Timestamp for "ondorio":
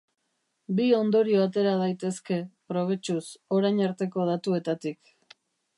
0.99-1.43